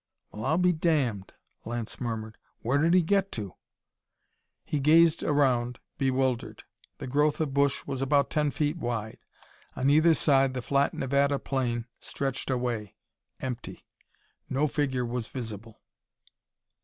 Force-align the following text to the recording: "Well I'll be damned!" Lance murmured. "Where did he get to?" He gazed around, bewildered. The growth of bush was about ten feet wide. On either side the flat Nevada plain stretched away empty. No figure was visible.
"Well 0.31 0.45
I'll 0.45 0.57
be 0.57 0.71
damned!" 0.71 1.35
Lance 1.63 2.01
murmured. 2.01 2.39
"Where 2.63 2.79
did 2.79 2.95
he 2.95 3.03
get 3.03 3.31
to?" 3.33 3.53
He 4.65 4.79
gazed 4.79 5.21
around, 5.21 5.77
bewildered. 5.99 6.63
The 6.97 7.05
growth 7.05 7.39
of 7.39 7.53
bush 7.53 7.85
was 7.85 8.01
about 8.01 8.31
ten 8.31 8.49
feet 8.49 8.77
wide. 8.77 9.19
On 9.75 9.91
either 9.91 10.15
side 10.15 10.55
the 10.55 10.63
flat 10.63 10.95
Nevada 10.95 11.37
plain 11.37 11.85
stretched 11.99 12.49
away 12.49 12.95
empty. 13.41 13.85
No 14.49 14.65
figure 14.65 15.05
was 15.05 15.27
visible. 15.27 15.83